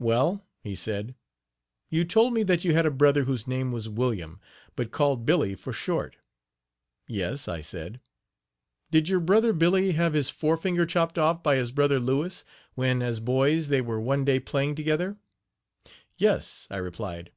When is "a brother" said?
2.84-3.22